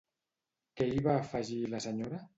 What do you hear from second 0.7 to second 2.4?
Què hi va afegir la senyora?